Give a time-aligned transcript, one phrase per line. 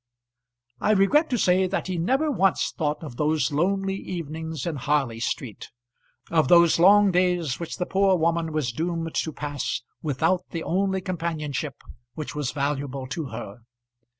[0.79, 5.19] I regret to say that he never once thought of those lonely evenings in Harley
[5.19, 5.69] Street,
[6.31, 11.01] of those long days which the poor woman was doomed to pass without the only
[11.01, 11.83] companionship
[12.15, 13.59] which was valuable to her.